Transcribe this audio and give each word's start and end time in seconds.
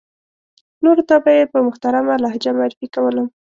نورو 0.83 1.03
ته 1.09 1.15
به 1.23 1.31
یې 1.37 1.45
په 1.53 1.57
محترمه 1.67 2.13
لهجه 2.23 2.51
معرفي 2.57 2.87
کولم. 2.95 3.27